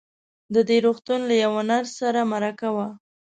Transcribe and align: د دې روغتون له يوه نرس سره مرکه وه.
د 0.53 0.55
دې 0.67 0.77
روغتون 0.85 1.19
له 1.29 1.35
يوه 1.43 1.61
نرس 1.69 1.91
سره 2.01 2.19
مرکه 2.31 2.69
وه. 2.75 2.87